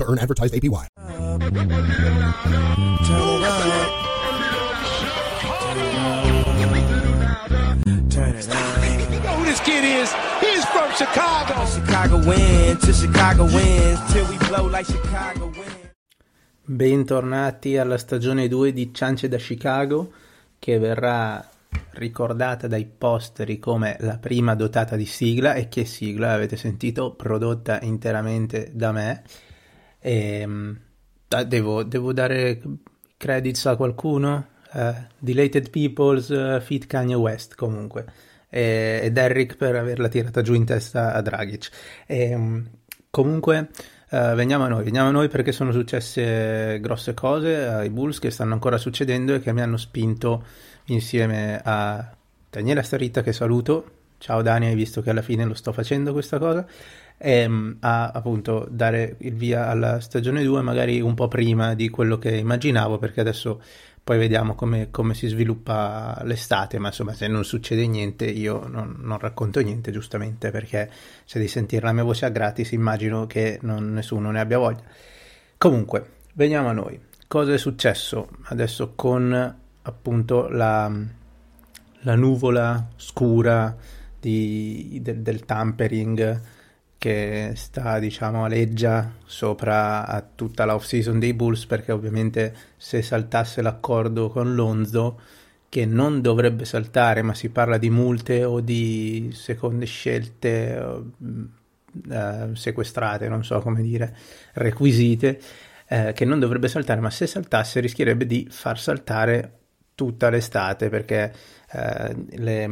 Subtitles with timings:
[0.00, 0.86] to earn advertised APY.
[8.08, 9.12] Turn it on.
[9.12, 10.12] You know who this kid is?
[10.40, 11.66] He's from Chicago.
[11.66, 15.78] Chicago win, to Chicago wins, till we blow like Chicago wins.
[16.62, 20.12] Bentornati alla stagione 2 di Ciance da Chicago,
[20.58, 21.46] che verrà
[21.92, 27.80] ricordata dai posteri come la prima dotata di sigla, e che sigla avete sentito, prodotta
[27.82, 29.24] interamente da me.
[30.00, 30.72] E, mm,
[31.46, 32.60] devo, devo dare
[33.16, 34.46] credits a qualcuno?
[34.72, 38.06] Uh, Delated Peoples, uh, Fit Kanye West comunque.
[38.48, 41.70] E, ed Eric per averla tirata giù in testa a Dragic.
[42.06, 42.68] E, um,
[43.10, 43.68] comunque
[44.10, 44.84] uh, veniamo a noi.
[44.84, 49.40] Veniamo a noi perché sono successe grosse cose ai Bulls che stanno ancora succedendo e
[49.40, 50.44] che mi hanno spinto
[50.86, 52.16] insieme a
[52.48, 53.98] Daniela Starita che saluto.
[54.18, 56.66] Ciao Dani hai visto che alla fine lo sto facendo questa cosa
[57.22, 61.90] e, um, a appunto dare il via alla stagione 2 magari un po' prima di
[61.90, 63.60] quello che immaginavo perché adesso
[64.02, 68.96] poi vediamo come, come, si sviluppa l'estate, ma insomma se non succede niente io non,
[69.00, 70.90] non, racconto niente giustamente perché
[71.26, 74.82] se di sentire la mia voce a gratis immagino che non, nessuno ne abbia voglia.
[75.58, 76.98] Comunque, veniamo a noi.
[77.28, 80.90] Cosa è successo adesso con appunto la,
[82.00, 83.76] la nuvola scura
[84.18, 86.58] di, del, del tampering?
[87.00, 93.62] Che sta, diciamo, aleggia sopra a tutta la off-season dei Bulls perché ovviamente se saltasse
[93.62, 95.18] l'accordo con Lonzo
[95.70, 101.02] che non dovrebbe saltare ma si parla di multe o di seconde scelte
[102.10, 104.14] eh, sequestrate, non so come dire,
[104.52, 105.40] requisite
[105.88, 109.60] eh, che non dovrebbe saltare ma se saltasse rischierebbe di far saltare
[109.94, 111.32] tutta l'estate perché
[111.72, 112.68] eh, le,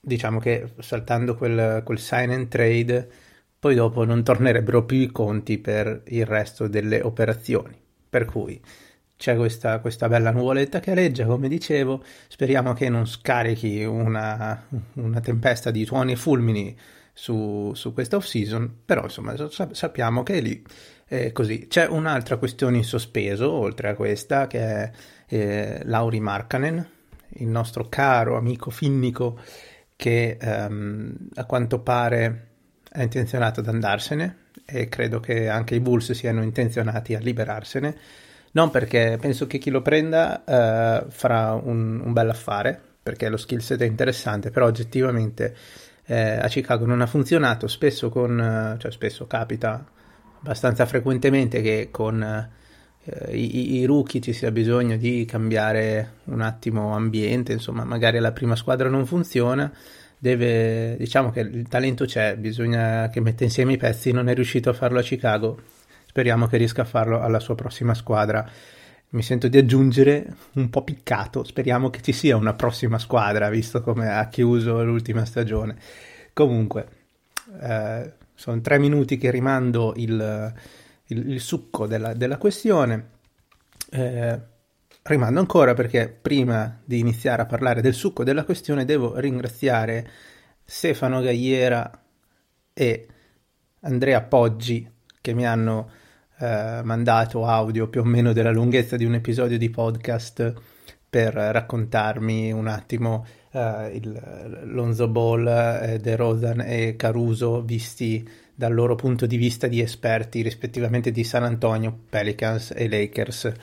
[0.00, 3.26] diciamo che saltando quel, quel sign and trade
[3.58, 7.76] poi dopo non tornerebbero più i conti per il resto delle operazioni.
[8.08, 8.60] Per cui
[9.16, 14.64] c'è questa, questa bella nuvoletta che aleggia, come dicevo, speriamo che non scarichi una,
[14.94, 16.76] una tempesta di tuoni e fulmini
[17.12, 19.34] su, su questa off-season, però insomma
[19.72, 20.64] sappiamo che è lì.
[21.08, 21.66] Eh, così.
[21.66, 24.90] C'è un'altra questione in sospeso, oltre a questa, che è
[25.26, 26.88] eh, Lauri Markkanen,
[27.38, 29.40] il nostro caro amico finnico
[29.96, 32.47] che ehm, a quanto pare
[32.90, 37.96] è intenzionato ad andarsene e credo che anche i Bulls siano intenzionati a liberarsene.
[38.52, 43.36] Non perché penso che chi lo prenda uh, farà un, un bel affare, perché lo
[43.36, 45.54] skill set è interessante, però oggettivamente
[46.06, 47.68] eh, a Chicago non ha funzionato.
[47.68, 49.86] Spesso con, cioè spesso capita
[50.40, 52.22] abbastanza frequentemente che con
[53.04, 58.32] eh, i, i, rookie ci sia bisogno di cambiare un attimo ambiente, insomma, magari la
[58.32, 59.70] prima squadra non funziona
[60.18, 64.68] deve, diciamo che il talento c'è, bisogna che metta insieme i pezzi, non è riuscito
[64.68, 65.60] a farlo a Chicago,
[66.06, 68.48] speriamo che riesca a farlo alla sua prossima squadra.
[69.10, 73.80] Mi sento di aggiungere un po' piccato, speriamo che ci sia una prossima squadra, visto
[73.80, 75.76] come ha chiuso l'ultima stagione.
[76.34, 76.88] Comunque,
[77.62, 80.52] eh, sono tre minuti che rimando il,
[81.06, 83.08] il, il succo della, della questione.
[83.90, 84.38] Eh,
[85.08, 90.06] Rimando ancora perché prima di iniziare a parlare del succo della questione devo ringraziare
[90.62, 91.90] Stefano Gagliera
[92.74, 93.06] e
[93.80, 94.86] Andrea Poggi
[95.22, 95.88] che mi hanno
[96.38, 100.52] eh, mandato audio più o meno della lunghezza di un episodio di podcast
[101.08, 108.74] per raccontarmi un attimo eh, il Lonzo Ball, eh, De Rosan e Caruso visti dal
[108.74, 113.54] loro punto di vista di esperti rispettivamente di San Antonio, Pelicans e Lakers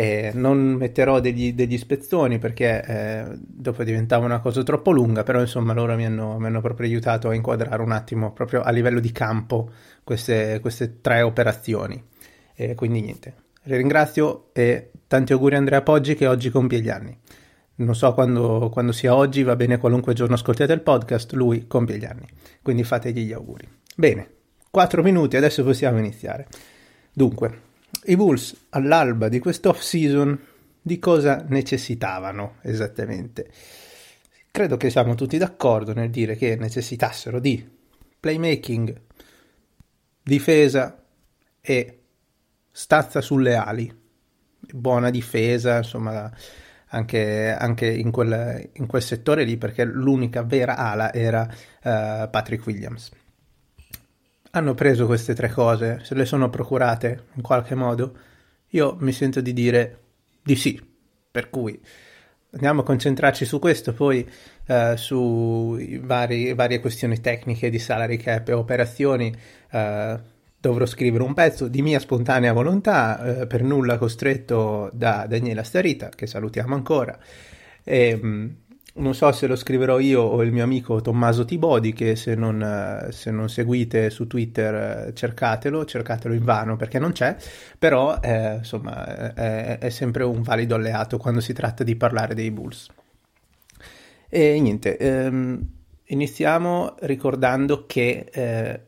[0.00, 5.40] eh, non metterò degli, degli spezzoni perché eh, dopo diventava una cosa troppo lunga, però
[5.40, 9.00] insomma loro mi hanno, mi hanno, proprio aiutato a inquadrare un attimo proprio a livello
[9.00, 9.72] di campo
[10.04, 12.00] queste, queste tre operazioni.
[12.54, 13.34] E quindi niente,
[13.64, 17.18] li ringrazio e tanti auguri a Andrea Poggi che oggi compie gli anni.
[17.78, 21.98] Non so quando, quando sia oggi, va bene qualunque giorno ascoltiate il podcast, lui compie
[21.98, 22.28] gli anni,
[22.62, 23.68] quindi fategli gli auguri.
[23.96, 24.30] Bene,
[24.70, 26.46] 4 minuti, adesso possiamo iniziare.
[27.12, 27.66] Dunque,
[28.08, 30.38] i Bulls all'alba di quest'off season
[30.80, 33.50] di cosa necessitavano esattamente?
[34.50, 37.68] Credo che siamo tutti d'accordo nel dire che necessitassero di
[38.18, 38.98] playmaking,
[40.22, 41.04] difesa
[41.60, 41.98] e
[42.70, 43.94] stazza sulle ali,
[44.72, 46.32] buona difesa, insomma,
[46.88, 52.66] anche, anche in, quel, in, quel, settore lì, perché l'unica vera ala era uh, Patrick
[52.66, 53.10] Williams.
[54.52, 58.16] Hanno preso queste tre cose, se le sono procurate in qualche modo?
[58.68, 59.98] Io mi sento di dire
[60.42, 60.80] di sì,
[61.30, 61.78] per cui
[62.52, 64.26] andiamo a concentrarci su questo, poi
[64.66, 69.34] uh, su vari, varie questioni tecniche di salary cap e operazioni.
[69.70, 70.18] Uh,
[70.60, 76.08] dovrò scrivere un pezzo di mia spontanea volontà, eh, per nulla costretto da Daniela Starita,
[76.08, 77.16] che salutiamo ancora.
[77.84, 78.48] E, mh, mm,
[78.98, 83.06] non so se lo scriverò io o il mio amico Tommaso Tibodi, che se non,
[83.06, 87.36] uh, se non seguite su Twitter uh, cercatelo, cercatelo in vano perché non c'è,
[87.78, 92.50] però eh, insomma è, è, sempre un valido alleato quando si tratta di parlare dei
[92.50, 92.88] Bulls.
[94.28, 95.66] E niente, ehm,
[96.04, 98.80] iniziamo ricordando che eh,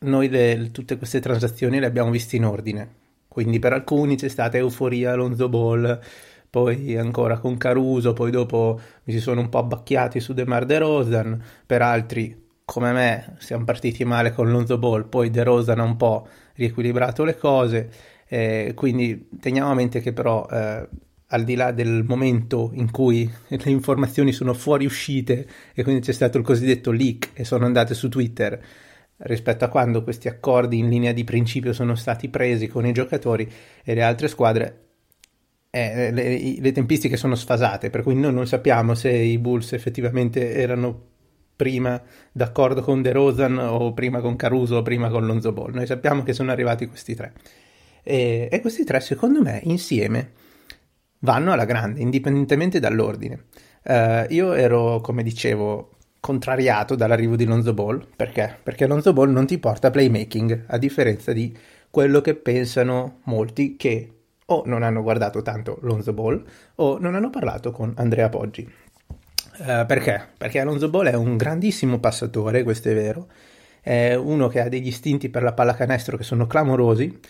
[0.00, 2.88] noi le, tutte queste transazioni le abbiamo viste in ordine,
[3.28, 6.00] quindi per alcuni c'è stata euforia Alonso Ball,
[6.54, 11.42] poi ancora con Caruso, poi dopo mi si sono un po' abbacchiati su DeMar DeRozan,
[11.66, 16.28] per altri come me siamo partiti male con Lonzo Ball, poi DeRozan ha un po'
[16.54, 17.90] riequilibrato le cose,
[18.28, 20.88] eh, quindi teniamo a mente che però eh,
[21.26, 26.12] al di là del momento in cui le informazioni sono fuori uscite e quindi c'è
[26.12, 28.64] stato il cosiddetto leak e sono andate su Twitter,
[29.16, 33.50] rispetto a quando questi accordi in linea di principio sono stati presi con i giocatori
[33.82, 34.83] e le altre squadre,
[35.74, 40.54] eh, le, le, tempistiche sono sfasate, per cui noi non sappiamo se i Bulls effettivamente
[40.54, 41.12] erano
[41.56, 42.00] prima
[42.30, 45.72] d'accordo con De Rosan o prima con Caruso o prima con Lonzo Ball.
[45.74, 47.32] Noi sappiamo che sono arrivati questi tre.
[48.04, 50.32] E, e questi tre, secondo me, insieme
[51.20, 53.46] vanno alla grande, indipendentemente dall'ordine.
[53.82, 58.06] Uh, io ero, come dicevo, contrariato dall'arrivo di Lonzo Ball.
[58.14, 58.58] Perché?
[58.62, 61.52] Perché Lonzo Ball non ti porta playmaking, a differenza di
[61.90, 64.10] quello che pensano molti che
[64.46, 66.42] o non hanno guardato tanto Lonzo Ball
[66.76, 68.70] o non hanno parlato con Andrea Poggi.
[69.58, 70.28] Uh, perché?
[70.36, 73.28] Perché Alonso Ball è un grandissimo passatore, questo è vero,
[73.80, 77.20] è uno che ha degli istinti per la pallacanestro che sono clamorosi.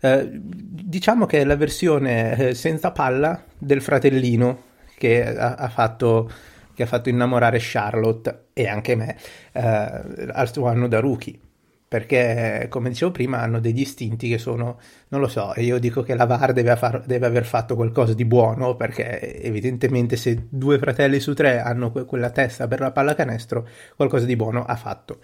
[0.00, 4.62] Uh, diciamo che è la versione eh, senza palla del fratellino
[4.96, 6.30] che ha, ha fatto
[6.78, 9.16] che ha fatto innamorare Charlotte e anche me
[9.50, 9.60] eh,
[10.30, 11.36] al suo anno da rookie.
[11.88, 16.14] Perché, come dicevo prima, hanno degli istinti che sono, non lo so, io dico che
[16.14, 21.18] la VAR deve, far, deve aver fatto qualcosa di buono, perché evidentemente se due fratelli
[21.18, 25.18] su tre hanno que- quella testa per la pallacanestro, qualcosa di buono ha fatto.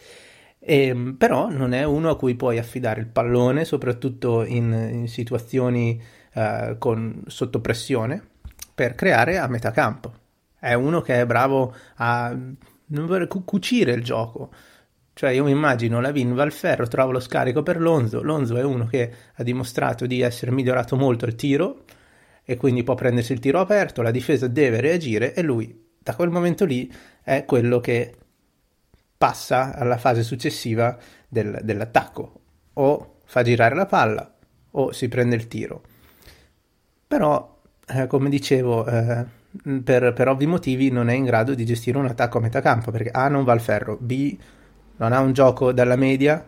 [0.59, 5.09] E, ehm, però non è uno a cui puoi affidare il pallone, soprattutto in, in
[5.09, 6.03] situazioni
[6.35, 8.23] uh, con, sotto pressione,
[8.75, 10.23] per creare a metà campo
[10.65, 12.35] è uno che è bravo a
[13.45, 14.51] cucire il gioco.
[15.15, 18.65] Cioè io mi immagino Lavin va al ferro, trova lo scarico per Lonzo, Lonzo è
[18.65, 21.85] uno che ha dimostrato di essere migliorato molto il tiro
[22.45, 26.31] e quindi può prendersi il tiro aperto, la difesa deve reagire e lui da quel
[26.31, 28.15] momento lì è quello che
[29.17, 32.41] passa alla fase successiva del, dell'attacco
[32.75, 34.35] o fa girare la palla
[34.73, 35.83] o si prende il tiro.
[37.07, 39.25] Però, eh, come dicevo, eh,
[39.85, 42.91] per, per, ovvi motivi non è in grado di gestire un attacco a metà campo
[42.91, 44.37] perché A non va al ferro, B
[44.96, 46.44] non ha un gioco dalla media,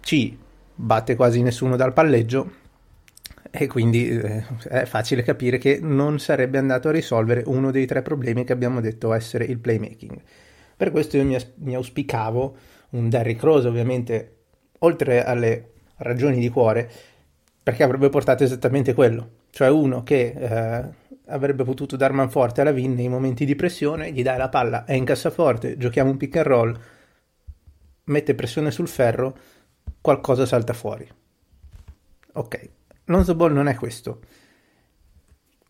[0.00, 0.36] C
[0.74, 2.64] batte quasi nessuno dal palleggio
[3.50, 8.02] e quindi eh, è facile capire che non sarebbe andato a risolvere uno dei tre
[8.02, 10.20] problemi che abbiamo detto essere il playmaking.
[10.76, 11.24] Per questo io
[11.56, 12.56] mi, auspicavo
[12.90, 14.34] un Derrick Rose ovviamente
[14.80, 16.90] oltre alle ragioni di cuore
[17.62, 20.84] perché avrebbe portato esattamente quello, cioè uno che eh,
[21.28, 24.92] avrebbe potuto dar manforte alla Vin nei momenti di pressione, gli dai la palla, è
[24.92, 26.78] in cassaforte, giochiamo un pick and roll,
[28.06, 29.36] mette pressione sul ferro,
[30.00, 31.08] qualcosa salta fuori.
[32.32, 32.70] Ok,
[33.04, 34.20] Lonzo Ball non è questo.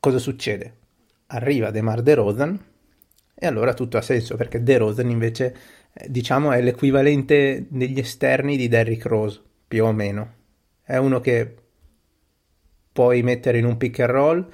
[0.00, 0.74] Cosa succede?
[1.26, 2.64] Arriva DeMar DeRozan
[3.34, 5.56] e allora tutto ha senso perché DeRozan invece
[5.92, 10.34] eh, diciamo è l'equivalente degli esterni di Derrick Rose, più o meno.
[10.82, 11.54] È uno che
[12.92, 14.48] puoi mettere in un pick and roll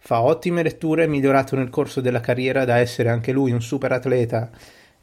[0.00, 3.92] fa ottime letture, è migliorato nel corso della carriera da essere anche lui un super
[3.92, 4.50] atleta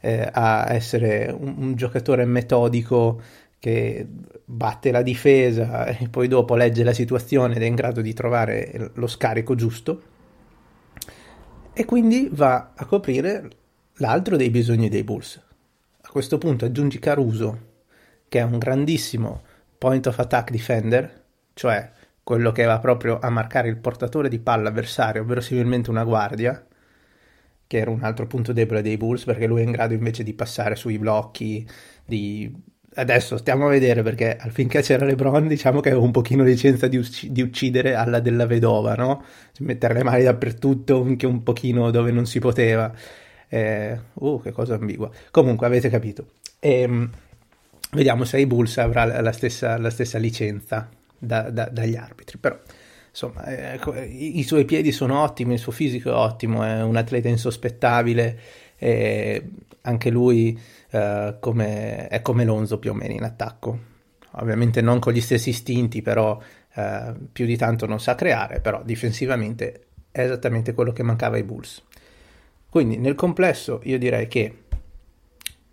[0.00, 3.20] eh, a essere un, un, giocatore metodico
[3.58, 4.06] che
[4.44, 8.90] batte la difesa e poi dopo legge la situazione ed è in grado di trovare
[8.94, 10.02] lo scarico giusto
[11.72, 13.50] e quindi va a coprire
[13.96, 15.38] l'altro dei bisogni dei Bulls.
[16.00, 17.58] A questo punto aggiungi Caruso,
[18.28, 19.42] che è un grandissimo
[19.76, 21.90] point of attack defender, cioè
[22.22, 26.64] quello che va proprio a marcare il portatore di palla avversario, verosimilmente una guardia,
[27.66, 30.34] che era un altro punto debole dei Bulls, perché lui è in grado invece di
[30.34, 31.66] passare sui blocchi,
[32.04, 32.52] di
[32.96, 36.96] adesso stiamo a vedere perché finché c'era LeBron diciamo che avevo un pochino licenza di,
[36.96, 39.24] ucc- di uccidere alla della vedova, no?
[39.60, 42.92] Mettere le mani dappertutto, anche un pochino dove non si poteva.
[43.48, 45.10] Eh, uh, che cosa ambigua.
[45.30, 46.32] Comunque avete capito.
[46.60, 47.08] Ehm,
[47.92, 52.58] vediamo se i Bulls avrà la stessa, la stessa licenza da, da, dagli arbitri, però
[53.16, 56.96] insomma eh, i, i, suoi piedi sono ottimi, il suo fisico è ottimo, è un
[56.96, 58.38] atleta insospettabile,
[58.76, 59.42] eh,
[59.80, 63.94] anche lui eh, come, è come Lonzo più o meno in attacco.
[64.32, 66.38] Ovviamente non con gli stessi istinti, però
[66.74, 71.42] eh, più di tanto non sa creare, però difensivamente è esattamente quello che mancava ai
[71.42, 71.82] Bulls.
[72.68, 74.64] Quindi nel complesso io direi che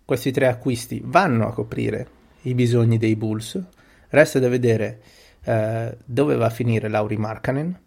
[0.02, 2.08] questi tre acquisti vanno a coprire
[2.42, 3.62] i bisogni dei Bulls.
[4.08, 5.00] Resta da vedere
[5.44, 7.80] eh, dove va a finire Lauri Markkanen,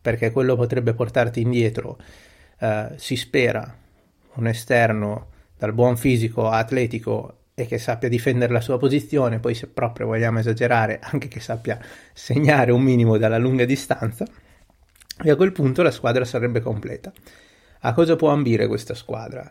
[0.00, 1.98] perché quello potrebbe portarti indietro.
[2.58, 3.74] Eh, si spera
[4.34, 9.66] un esterno dal buon fisico atletico e che sappia difendere la sua posizione, poi se
[9.66, 11.78] proprio vogliamo esagerare, anche che sappia
[12.12, 14.24] segnare un minimo dalla lunga distanza,
[15.22, 17.12] e a quel punto la squadra sarebbe completa.
[17.82, 19.50] A cosa può ambire questa squadra?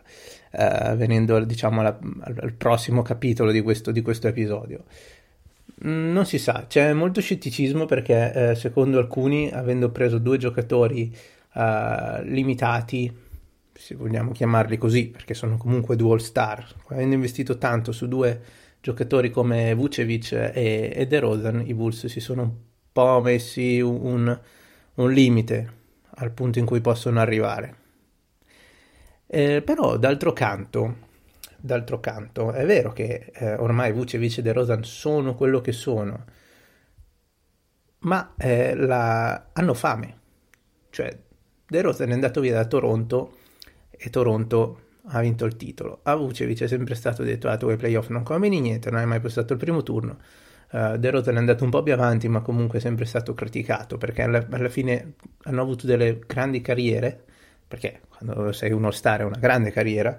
[0.50, 4.84] Eh, venendo diciamo alla, al, prossimo capitolo di questo, di questo episodio.
[5.86, 11.14] Mm, non si sa, c'è molto scetticismo perché eh, secondo alcuni, avendo preso due giocatori
[11.54, 13.10] eh, limitati,
[13.72, 18.40] se vogliamo chiamarli così, perché sono comunque due all-star, avendo investito tanto su due
[18.80, 22.52] giocatori come Vucevic e, e De Rosen, i Bulls si sono un
[22.92, 24.38] po' messi un,
[24.94, 25.72] un limite
[26.16, 27.76] al punto in cui possono arrivare.
[29.26, 31.08] Eh, però d'altro canto,
[31.60, 36.24] d'altro canto, è vero che eh, ormai Vucevic e De Rosan sono quello che sono,
[38.00, 39.50] ma eh, la...
[39.52, 40.18] hanno fame.
[40.90, 41.18] Cioè,
[41.66, 43.36] De Rosan è andato via da Toronto
[43.90, 46.00] e Toronto ha vinto il titolo.
[46.04, 49.06] A Vucevic è sempre stato detto, ah tu ai playoff non combini niente, non hai
[49.06, 50.18] mai passato il primo turno.
[50.72, 53.98] Uh, De Rosen è andato un po' più avanti, ma comunque è sempre stato criticato,
[53.98, 55.14] perché alla, alla fine
[55.44, 57.24] hanno avuto delle grandi carriere,
[57.66, 60.16] perché quando sei uno star è una grande carriera,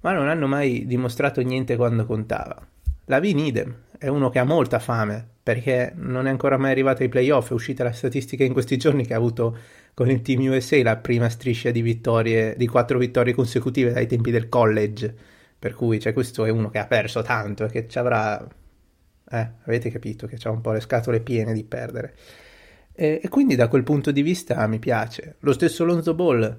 [0.00, 2.56] ma non hanno mai dimostrato niente quando contava.
[3.06, 7.02] La Vin idem, è uno che ha molta fame, perché non è ancora mai arrivato
[7.02, 9.56] ai playoff, è uscita la statistica in questi giorni che ha avuto
[9.94, 14.30] con il Team USA la prima striscia di vittorie, di quattro vittorie consecutive dai tempi
[14.30, 15.14] del college,
[15.58, 18.46] per cui cioè, questo è uno che ha perso tanto e che ci avrà...
[19.32, 22.14] Eh, avete capito che ha un po' le scatole piene di perdere.
[22.92, 25.36] E, e quindi da quel punto di vista mi piace.
[25.40, 26.56] Lo stesso Lonzo Ball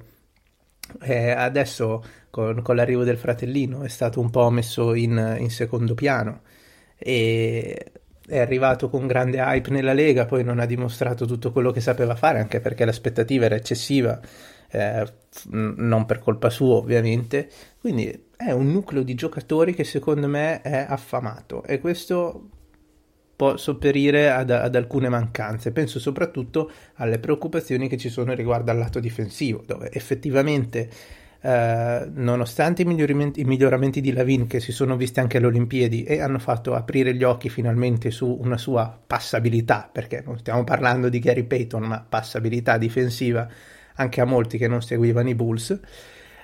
[1.01, 5.93] eh, adesso con, con, l'arrivo del fratellino è stato un po' messo in, in, secondo
[5.93, 6.41] piano.
[6.97, 7.91] E
[8.27, 12.15] è arrivato con grande hype nella Lega, poi non ha dimostrato tutto quello che sapeva
[12.15, 14.19] fare, anche perché l'aspettativa era eccessiva,
[14.69, 15.05] eh,
[15.49, 20.85] non per colpa sua ovviamente, quindi è un nucleo di giocatori che secondo me è
[20.87, 21.63] affamato.
[21.63, 22.49] E questo
[23.41, 25.71] può sopperire ad, ad, alcune mancanze.
[25.71, 30.87] Penso soprattutto alle preoccupazioni che ci sono riguardo al lato difensivo, dove effettivamente,
[31.41, 36.03] eh, nonostante i miglioramenti, i miglioramenti, di Lavin che si sono visti anche alle Olimpiadi
[36.03, 41.09] e hanno fatto aprire gli occhi finalmente su una sua passabilità, perché non stiamo parlando
[41.09, 43.49] di Gary Payton, ma passabilità difensiva
[43.95, 45.79] anche a molti che non seguivano i Bulls.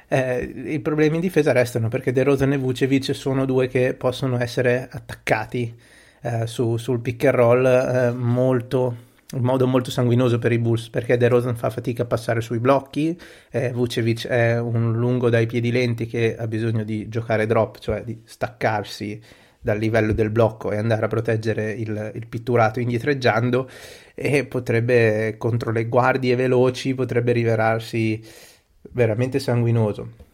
[0.07, 4.41] Eh, I problemi in difesa restano perché De Rosen e Vucevic sono due che possono
[4.41, 5.75] essere attaccati
[6.21, 10.89] eh, su, sul pick and roll eh, molto in modo molto sanguinoso per i Bulls
[10.89, 13.19] perché De Rosen fa fatica a passare sui blocchi,
[13.51, 18.03] eh, Vucevic è un lungo dai piedi lenti che ha bisogno di giocare drop, cioè
[18.03, 19.21] di staccarsi
[19.59, 23.69] dal livello del blocco e andare a proteggere il, il pitturato indietreggiando
[24.15, 28.23] e potrebbe contro le guardie veloci potrebbe rivelarsi
[28.91, 30.25] veramente sanguinoso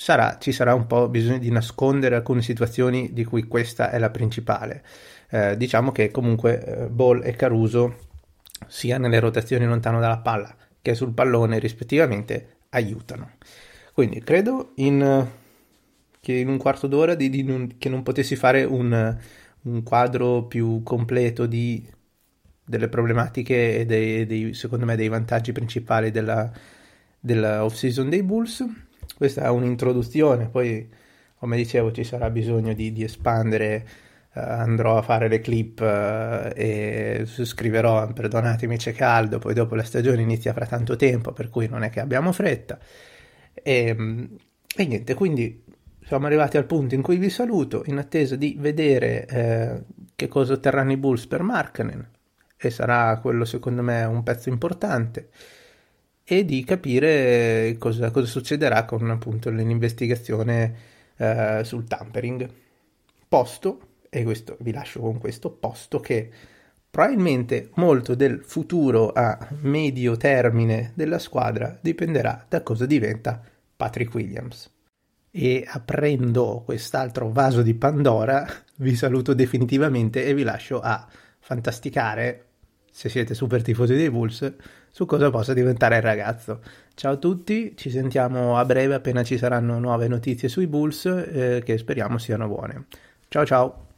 [0.00, 4.08] sarà, ci sarà un po' bisogno di nascondere alcune situazioni di cui questa è la
[4.08, 4.82] principale.
[5.28, 8.08] Eh, diciamo che comunque eh, Ball e Caruso,
[8.66, 13.32] sia nelle rotazioni lontano dalla palla che sul pallone rispettivamente, aiutano.
[13.92, 15.26] Quindi credo in,
[16.18, 19.18] che in un quarto d'ora di, di non, che non potessi fare un,
[19.62, 21.86] un quadro più completo di,
[22.64, 26.50] delle problematiche e dei, dei, secondo me dei vantaggi principali della,
[27.20, 28.88] della off-season dei Bulls
[29.20, 30.88] questa è un'introduzione, poi
[31.36, 33.86] come dicevo ci sarà bisogno di, di espandere,
[34.32, 39.82] uh, andrò a fare le clip uh, e scriverò, perdonatemi c'è caldo, poi dopo la
[39.82, 42.78] stagione inizia fra tanto tempo, per cui non è che abbiamo fretta.
[43.52, 43.94] E,
[44.74, 45.64] e niente, quindi
[46.02, 49.82] siamo arrivati al punto in cui vi saluto in attesa di vedere eh,
[50.16, 52.08] che cosa otterranno i Bulls per Markkanen
[52.56, 55.28] e sarà quello secondo me un pezzo importante
[56.32, 60.74] e di capire cosa, cosa succederà con appunto l'investigazione
[61.16, 62.48] eh, sul tampering.
[63.26, 66.30] Posto e questo vi lascio con questo posto che
[66.88, 73.42] probabilmente molto del futuro a medio termine della squadra dipenderà da cosa diventa
[73.74, 74.70] Patrick Williams.
[75.32, 78.46] E aprendo quest'altro vaso di Pandora,
[78.76, 81.08] vi saluto definitivamente e vi lascio a
[81.40, 82.44] fantasticare,
[82.88, 84.54] se siete super tifosi dei Bulls,
[84.90, 86.60] su cosa possa diventare il ragazzo.
[86.94, 91.62] Ciao a tutti, ci sentiamo a breve appena ci saranno nuove notizie sui Bulls eh,
[91.64, 92.86] che speriamo siano buone.
[93.28, 93.88] Ciao ciao!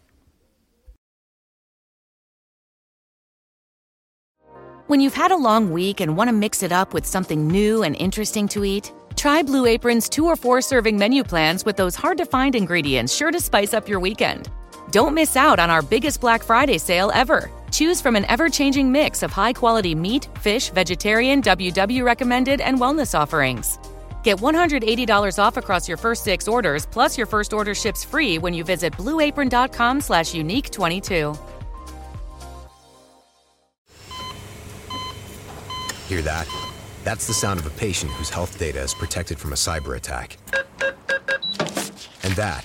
[4.89, 7.83] When you've had a long week and want to mix it up with something new
[7.83, 11.95] and interesting to eat, try Blue Apron's two or four serving menu plans with those
[11.95, 14.51] hard to find ingredients sure to spice up your weekend.
[14.91, 17.51] Don't miss out on our biggest Black Friday sale ever.
[17.73, 22.79] Choose from an ever changing mix of high quality meat, fish, vegetarian, WW recommended, and
[22.79, 23.79] wellness offerings.
[24.23, 28.55] Get $180 off across your first six orders, plus your first order ships free when
[28.55, 31.35] you visit blueapron.com slash unique 22.
[36.09, 36.47] Hear that?
[37.05, 40.37] That's the sound of a patient whose health data is protected from a cyber attack.
[42.23, 42.65] And that,